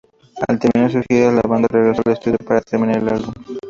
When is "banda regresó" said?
1.47-2.01